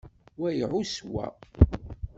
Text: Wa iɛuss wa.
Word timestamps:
Wa 0.39 0.47
iɛuss 0.53 0.95
wa. 1.11 1.25